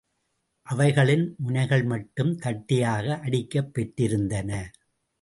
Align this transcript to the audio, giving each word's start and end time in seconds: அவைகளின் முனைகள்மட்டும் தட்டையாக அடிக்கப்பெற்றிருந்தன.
அவைகளின் 0.67 1.25
முனைகள்மட்டும் 1.43 2.33
தட்டையாக 2.35 3.19
அடிக்கப்பெற்றிருந்தன. 3.25 4.51